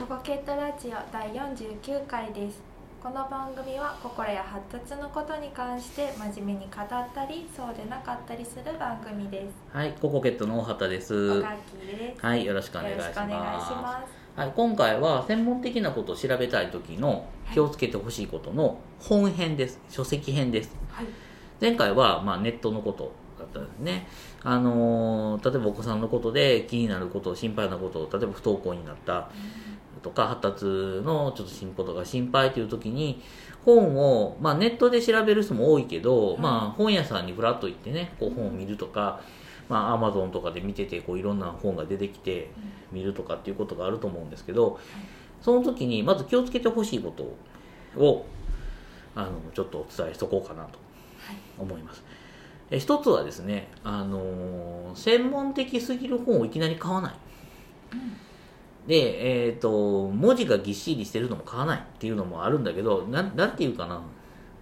[0.00, 2.62] ココケットラジオ第49回です
[3.02, 11.40] この番組は心や発達のことに関して真面目に語ったりそうでなかったりする番組ですはい、ココケットの大畑です。
[11.40, 14.02] おがきですはい、よろしくお願いしま
[14.34, 14.40] す。
[14.40, 19.80] はい、今回は専門的なことを調べたい時の気をつけてほしいことの本編です。
[19.90, 20.74] 書籍編です。
[20.90, 21.06] はい
[21.60, 24.08] 前回はまあネットのことだったんですね。
[24.42, 29.28] あのー例えばお子さんのことで気になること、心配なこと、例えば不登校になった
[30.02, 33.22] とか発達のちょっと進歩とか心配という時に
[33.64, 39.20] 本を、まあ、ネットで調べる人も多いけど、まあ、本屋さんにふらっと行ってねこう本を見るとか、
[39.68, 42.50] まあ、アマゾンとかで見ててこういろんな本が出てきて
[42.90, 44.78] 見るとかっていうことがあると思うんですけど
[45.42, 48.26] その時にまず気をつけてほしいことを
[49.14, 50.78] あのちょっとお伝えしとこうかなと
[51.58, 52.02] 思います。
[52.70, 57.14] え一つはですね、あのー専門的すぎる本をいきなり買わない。
[58.86, 64.00] で、えっ、と、文字がぎっしりしてるのも買わないっていうのもあるんだけど、なんなんていうかな、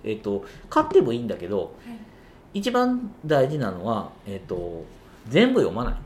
[0.05, 1.98] えっ、と、買ってもいいんだけど、はい。
[2.55, 4.84] 一番大事なのは、えっ、と、
[5.28, 5.95] 全部読まない。
[5.95, 5.97] っ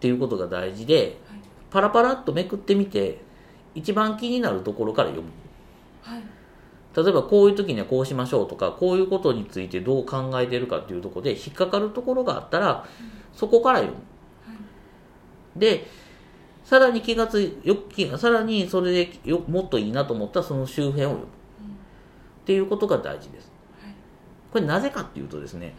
[0.00, 1.18] ていうことが大事で、
[1.70, 3.20] パラパラっとめくってみて、
[3.74, 5.30] 一番気になるところから読む。
[6.02, 6.22] はい。
[6.96, 12.84] 例えばこういう時にはこうしましょうとかこういうことについてどう考えてるかっていうところで引っかかるところがあったら
[13.32, 14.02] そこから読む
[15.56, 15.86] で
[16.64, 21.24] さらに気がついよ気がさらにそれでよもっといいなと思ったらその周辺を読む。
[21.24, 23.50] っていうことが大事です。
[24.52, 25.74] これなぜかっていうとですね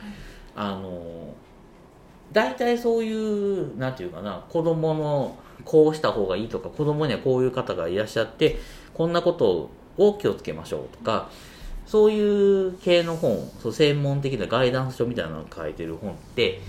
[0.55, 1.33] あの
[2.31, 8.57] 大体そういうなんていうかな子供のこうした方がいいとか子供にはこういう方がいらっしゃって
[8.93, 11.29] こんなことを気をつけましょうとか
[11.85, 16.61] そういう系の本そう専門的なガイダンス書みたいなのを書いてる本って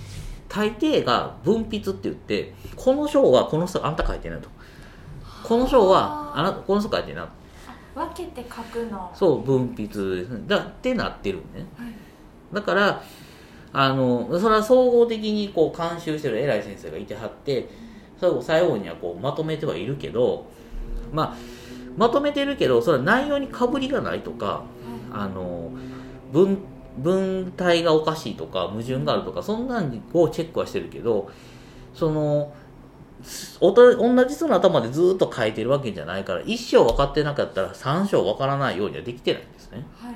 [0.53, 4.51] 大抵が分筆って言ってこの章はこの人あんた書いてないと。
[5.43, 7.27] この章はあなこの人書いてない。
[7.95, 9.11] 分けて書くの。
[9.15, 10.45] そう分筆ですね。
[10.47, 11.67] だってなってるんね。
[11.79, 11.93] はい。
[12.53, 13.03] だから
[13.73, 17.71] あのそれは総合的にこう監修してる偉い先生がいてはって
[18.21, 20.51] それを最後にはこうまとめてはいるけど
[21.13, 21.37] まあ
[21.97, 24.65] まとめてるけどそれは内容にかぶりがないとか
[25.11, 25.71] あの
[26.31, 26.59] 文
[26.99, 31.31] 文体がおかしいとか矛盾があるとかそんなんをチェックはしてるけど
[31.95, 32.53] その
[33.61, 39.87] おと同じ人の頭でずっと書いてるわけじゃないから一章分かってなかったら三章分からないようにはできてないんですね。
[39.97, 40.15] はい。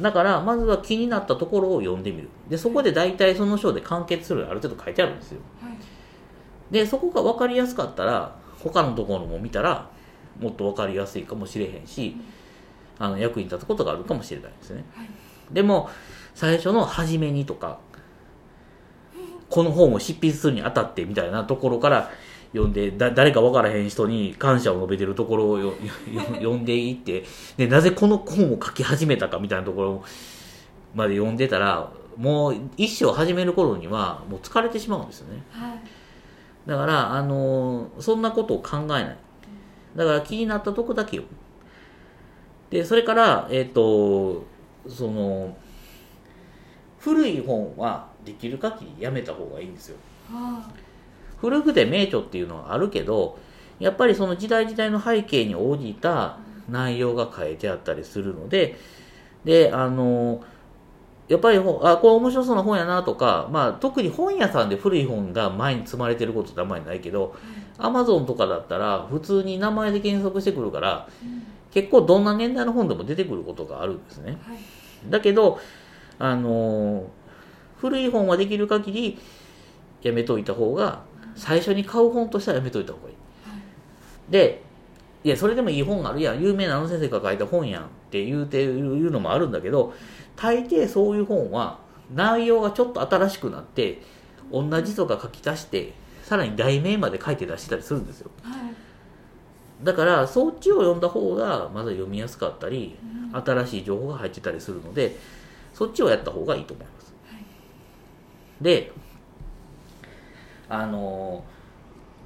[0.00, 2.28] だからまずは気になったところを読んでみる。
[2.48, 5.40] でそこで大体その章で完結するある程度書いてあるんですよ。
[5.60, 5.76] はい。
[6.70, 9.90] でそこが分かりやすかったら他のところも見たら
[10.38, 12.16] もっと分かりやすいかもしれへんし
[12.98, 14.84] あの役に立つことがあるかもしれないですね。
[14.94, 15.08] はい
[15.50, 15.90] でも
[16.34, 17.78] 最初の初めにとか
[19.48, 22.10] この本を執筆するにあたってみたいなところから
[22.52, 25.74] 読んでだ誰か分からへん人に感謝を述べてるところをよよ
[26.36, 27.24] 読んでいって
[27.56, 30.04] でなぜこの本を書き始めたかみたいなところ
[30.94, 35.80] まで読んでたらもう一生始める頃にはもう疲れてしまうんですよねはい
[36.66, 39.16] だから、あのーそんなことを考えない。
[39.94, 41.28] だから気になったとこだけ読む。
[42.70, 44.44] で、それから、えっ、と、
[44.88, 45.56] その、
[46.98, 49.96] 古い本はできる限りやめた方がいいんですよ。
[50.30, 50.68] は
[51.40, 53.38] 古くて名著っていうのはあるけど、
[53.78, 56.38] やっぱりその時代時代の背景に応じた
[56.68, 58.76] 内容が書いてあったりするので、
[59.44, 60.42] で、あの、
[61.28, 67.34] やっぱりほあ、これ面白そうな本やなとか、まあ特に本屋さんで古い本が前に積まれてることってあんまりないけど、
[67.78, 71.08] アマゾンとかだったら普通に名前で検索してくるから、
[71.76, 74.38] 結構どんな年代の本でも出てくることがあるんですね。
[74.42, 74.58] はい
[75.10, 75.60] だけど、
[76.18, 77.04] あのー
[77.76, 79.18] 古い本はできる限り
[80.00, 81.02] やめといた方が、
[81.34, 83.14] 最初に買う本としてはやめといた方がいい。
[84.30, 84.62] で、
[85.22, 86.42] いや、それでもいい本があるやん。
[86.42, 89.92] 有名なあの先生が書いた本やんって言うていうのもあるんだけど、
[90.34, 91.78] 大抵そういう本は
[92.14, 94.00] 内容がちょっと新しくなって、
[94.50, 95.92] 同じ人が書き足して、
[96.22, 98.30] さらに題名まで書いて出してたりするんですよ。
[98.42, 98.85] はい
[99.82, 102.96] だから、そっちを読んだ方がまだ読みやすかったり、
[103.32, 105.16] 新しい情報が入ってたりするので、
[105.74, 107.14] そっちをやった方がいいと思います。
[108.60, 108.92] で、
[110.68, 111.44] あの、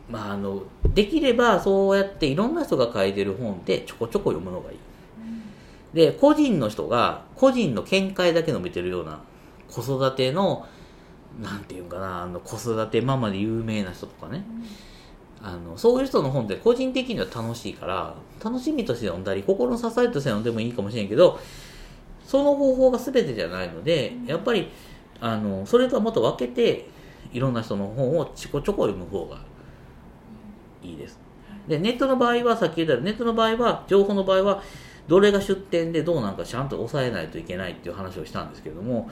[0.09, 0.63] まあ、あの、
[0.95, 4.79] できればそうやっていろんな人が書いてる本でちょこちょこ読むのがいい。
[5.95, 9.21] で、個人の人が個人の見解だけ述べてるような
[9.69, 10.67] 子育ての、
[11.41, 14.45] なんていうんかな、あの子育てママで有名な人とかね、
[15.43, 18.15] あのそういう人の本って個人的には楽しいから
[18.45, 21.41] 楽しみとして読んだり心の支えとして読んでもいいかもしれんけど
[22.27, 24.71] その方法が全てじゃないのでやっぱり
[25.21, 26.87] あのそれとはもっと分けて
[27.33, 29.41] いろんな人の本をちょこちょこ読む方が
[30.83, 31.19] いいです。
[31.69, 34.63] でネットの場合はさっき言ったようにネットの場合は情報の場合は
[35.09, 39.11] どれが出典でどうなんかちゃんと抑えないといけないっていう話をしたんですけども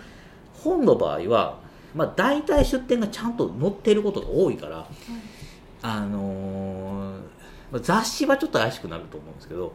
[0.55, 1.59] 本の場合は、
[1.95, 4.87] まあ、大体出典がちゃんと載っていることが多いから、
[5.83, 7.21] あのー
[7.71, 9.75] まあ雑誌はちょっと怪しくなると思うんですけど、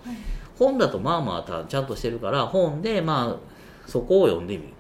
[0.58, 4.74] 本だとまあまあたちゃんとしてるから本でまあそこを読んでみる。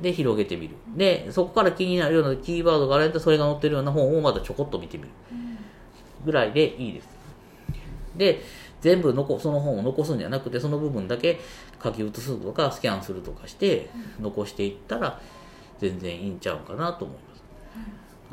[0.00, 0.76] で広げてみる。
[0.96, 5.10] でそこから気になるようなキーワードがあればそれが載ってるような本をまたちょこっと見てみる。
[6.24, 7.08] ぐらいでいいです。
[8.16, 8.42] で
[8.80, 11.40] 全部残その本を残すんじゃなくてその部分だけ
[11.82, 13.90] 書き写すとかスキャンするとかして
[14.20, 15.20] 残していったら
[15.78, 17.42] 全然いいんちゃうかなと思います、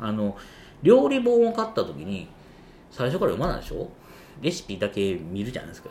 [0.00, 0.36] あの
[0.82, 2.28] 料理本を買った時に
[2.90, 3.88] 最初から読まないでしょ？
[4.42, 5.90] レシピだけ見るじゃないですか。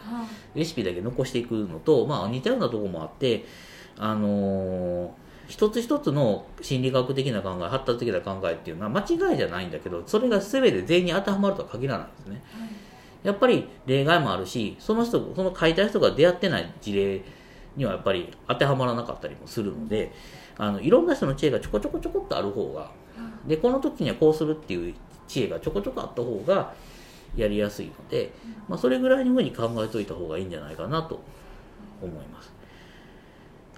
[0.55, 3.45] レシピだけ残していくのと、まあ、似たようなところもあって、
[3.97, 5.09] あのー
[5.49, 12.43] 一つ一つの心理学的な考え発達的な考えっていうのは間違いじゃないんだけどそれが全て全員に当てはまるとは限らないんですね。
[13.23, 17.23] やっぱり例外もあるしその人その書いた人が出会ってない事例
[17.75, 20.11] にはやっぱり当てはまらなかったりもするので
[20.55, 22.91] あのいろんな人の知恵がちょこちょこちょこっとある方が
[23.47, 24.93] でこの時にはこうするっていう
[25.27, 26.73] 知恵がちょこちょこあった方が
[27.35, 28.33] やりやすいので、
[28.67, 31.21] まあ、それぐらいのふうに考えといた方がいいんじゃないかなと
[32.01, 32.51] 思います。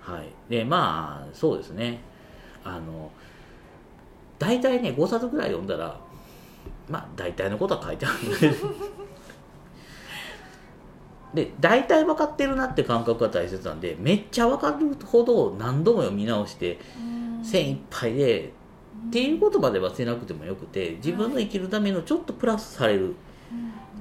[0.01, 1.99] はい、でまあそうですね。
[2.63, 3.11] あの
[4.39, 5.99] 大体ね5冊ぐらい読んだら
[6.89, 8.51] まあ大体のことは書いてあるんで。
[11.33, 16.77] で大体分かってるなって感覚が大切なんでめっちゃ分かるほど何度も読み直して
[17.41, 18.51] 線いっぱいで
[19.07, 23.15] っていうことまではせなくてもよくて自分の生きるためのちょっとプラスされる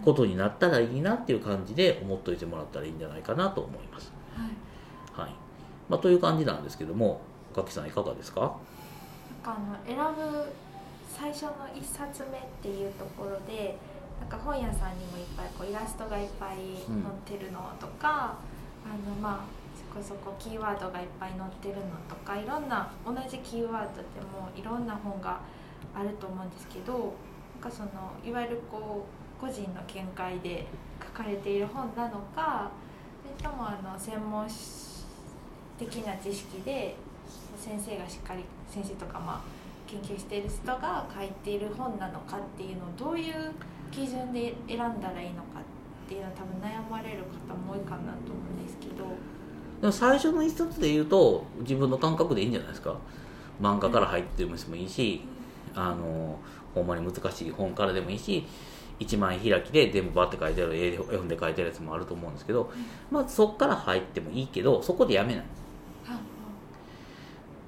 [0.04, 4.12] ことになったらいいなっていう感じで思っといてもらったらいいんじゃないかなと思います。
[5.12, 5.31] はい。
[5.88, 7.20] まあ、という感じなんですけども
[7.54, 8.40] ガキさんいかがですか？
[9.44, 10.52] なんかあの選ぶ
[11.12, 13.76] 最初の一冊目っていうところで
[14.20, 18.37] なんか本屋さんにもいっぱいこうイラストがいっぱい載ってるのとか、
[18.84, 19.60] あのまあそ
[19.94, 25.40] こそこキーワードがいっぱい載ってるのとかいろんな同じキーワードでもいろんな本が
[25.94, 27.90] あると思うんですけどなんかその
[28.25, 30.66] いわゆるこう個人の見解で
[31.02, 32.70] 書かれている本なのか
[33.22, 34.46] それともあの専門
[35.78, 36.94] 的な知識で
[37.58, 43.52] 先生がしっかり先生とかまあ研究している人が書いている本なのかっていうのをどういう
[43.90, 49.39] 基準で選んだらいいのかっていうのは多分悩まれる方も多いかなと思うんですけど。
[49.81, 52.97] でも最初の一冊で言うと自分の感覚でいいんじゃないですか。
[53.61, 55.23] 漫画から入ってもいいし
[55.75, 56.38] あの
[56.75, 58.47] ほんまに難しい本からでもいいし
[58.99, 62.71] 一枚開きで全部バッて書いてある絵本で書いてあるやつもあると思うんですけど、
[63.11, 65.44] まあ、そこから入ってもいいけどそこでやめない。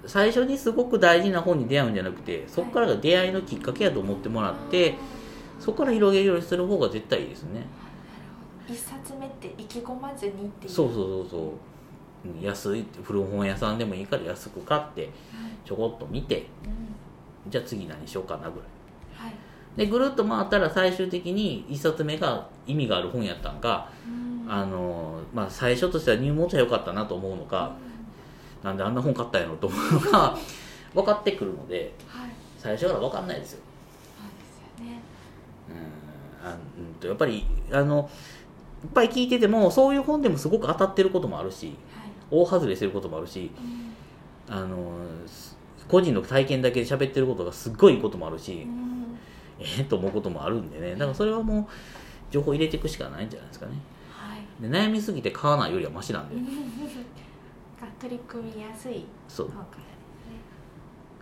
[0.04, 4.96] 最初にすごく大事な本に出会うんじゃなくてそこからが出会いのきっかけやと思ってもらって
[5.60, 7.64] そこから広げるようにする方が絶対いいですね。
[8.68, 10.72] 一冊目って意気込まずにっていう。
[10.72, 11.40] そうそうそうそう。
[11.40, 11.71] うん
[12.40, 15.10] 安い古本屋さんでもいいから安く買って
[15.64, 17.50] ちょこっと見てうん。
[17.50, 19.28] じゃあ次何しようかなぐらい。
[19.28, 19.34] はい。
[19.76, 24.52] でぐるっと回ったら最終的に一冊目が意味がある本やったんか、うん。
[24.52, 27.74] あのまあ、最初としては入門者良かったなと思うのか、
[28.62, 30.38] なんであんな本買ったんやろと思うのか
[30.94, 32.30] 分かってくるのではい。
[32.58, 33.60] 最初から分かんないですよ。
[34.18, 35.00] そうですよね。
[35.70, 36.48] うん。
[36.48, 38.08] あうんとやっぱりあの
[38.84, 41.76] いっぱい聞いててもそういう本でもすごく当たってることもあるしはい
[42.32, 43.50] 大外れしてることもあるし
[44.48, 44.76] うんあの
[45.26, 45.56] す
[45.88, 49.18] 個人の体験だけで喋ってることがすっごいいいこともあるし、うん。
[49.60, 50.92] えー、と思うこともあるんでね。
[50.92, 51.66] だからそれはもう
[52.30, 53.72] 情報入れていくしかないんじゃないですかね。
[54.10, 54.62] はい。
[54.62, 56.34] で悩みすぎて買わないよりはマシなんで、
[57.80, 59.78] が取り組みやすいそう、本か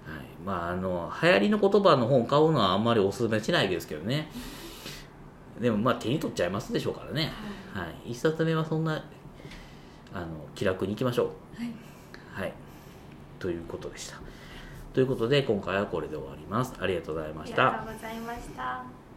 [0.06, 4.30] らはい、まああの流行りの言葉の本買うのはあんまりおすすめしないですけどね。
[5.60, 7.30] でもまあ手に取っちゃいますでしょうからね、
[7.74, 9.04] はい、一冊目はそんな
[10.12, 12.42] あの気楽にいきましょはい、はうい。
[12.42, 12.52] はい。
[13.38, 14.16] ということでした。
[14.92, 16.74] ということで今回はこれで終わります。
[16.80, 19.09] ありがとうございまありしたがとうございました。